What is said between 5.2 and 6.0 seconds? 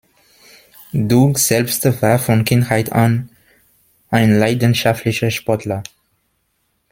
Sportler.